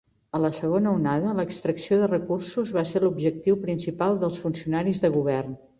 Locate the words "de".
2.05-2.09, 5.07-5.19